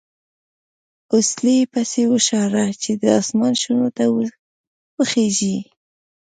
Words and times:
اوسیلی 1.13 1.53
یې 1.59 1.65
پسې 1.73 2.03
وشاړه 2.11 2.65
چې 2.81 2.91
د 3.01 3.03
اسمان 3.19 3.53
شنو 3.61 3.87
ته 3.97 4.03
وخېژي. 4.97 5.57